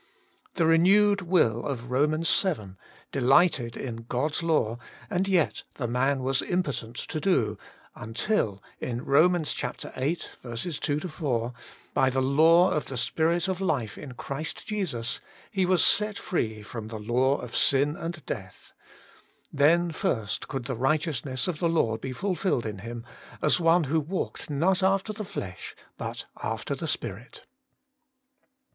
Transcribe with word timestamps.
The 0.55 0.65
renewed 0.65 1.21
will 1.21 1.63
of 1.63 1.91
Romans 1.91 2.41
vii. 2.41 2.69
delighted 3.11 3.77
in 3.77 3.97
God's 4.09 4.41
law, 4.41 4.79
and 5.11 5.27
yet 5.27 5.61
the 5.75 5.87
man 5.87 6.23
was 6.23 6.41
impotent 6.41 6.95
to 6.95 7.19
do, 7.19 7.59
until 7.93 8.63
in 8.79 9.05
Romans 9.05 9.53
viii. 9.53 10.15
2 10.73 10.99
4, 11.07 11.53
by 11.93 12.09
the 12.09 12.19
law 12.19 12.71
of 12.71 12.87
the 12.87 12.97
Spirit 12.97 13.47
of 13.47 13.61
life 13.61 13.95
in 13.95 14.13
Christ 14.15 14.65
Jesus, 14.65 15.21
lie 15.55 15.65
was 15.65 15.85
set 15.85 16.17
free 16.17 16.63
from 16.63 16.87
the 16.87 16.97
law 16.97 17.37
of 17.37 17.55
sin 17.55 17.95
and 17.95 18.25
death; 18.25 18.71
then 19.53 19.91
first 19.91 20.47
could 20.47 20.65
the 20.65 20.73
righteous 20.73 21.23
ness 21.23 21.47
of 21.47 21.59
the 21.59 21.69
lav/ 21.69 22.01
be 22.01 22.11
fulfilled 22.11 22.65
in 22.65 22.79
him, 22.79 23.05
as 23.39 23.59
one 23.59 23.83
who 23.83 23.99
walked 23.99 24.49
not 24.49 24.81
after 24.81 25.13
the 25.13 25.23
flesh 25.23 25.75
but 25.95 26.25
after 26.43 26.73
the 26.73 26.87
Spirit. 26.87 27.43